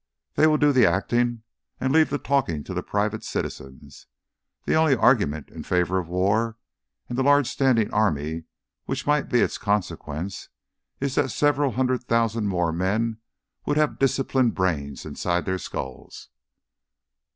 "They 0.33 0.47
will 0.47 0.57
do 0.57 0.71
the 0.71 0.87
acting 0.87 1.43
and 1.79 1.93
leave 1.93 2.09
the 2.09 2.17
talking 2.17 2.63
to 2.63 2.73
the 2.73 2.81
private 2.81 3.23
citizens. 3.23 4.07
The 4.65 4.73
only 4.73 4.95
argument 4.95 5.49
in 5.51 5.61
favour 5.61 5.99
of 5.99 6.07
the 6.07 6.11
war 6.13 6.57
and 7.07 7.19
the 7.19 7.23
large 7.23 7.45
standing 7.45 7.93
army 7.93 8.45
which 8.85 9.05
might 9.05 9.29
be 9.29 9.41
its 9.41 9.59
consequence 9.59 10.49
is 10.99 11.13
that 11.13 11.29
several 11.29 11.73
hundred 11.73 12.01
thousand 12.05 12.47
more 12.47 12.71
men 12.73 13.17
would 13.67 13.77
have 13.77 13.99
disciplined 13.99 14.55
brains 14.55 15.05
inside 15.05 15.45
their 15.45 15.59
skulls." 15.59 16.29